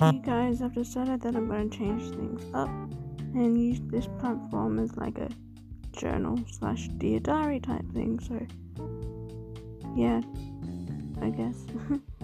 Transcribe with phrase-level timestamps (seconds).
[0.00, 4.78] you guys, I've decided that I'm going to change things up and use this platform
[4.78, 5.28] as like a
[5.92, 8.18] journal slash dear diary type thing.
[8.20, 8.46] So,
[9.96, 10.20] yeah,
[11.22, 11.56] I guess.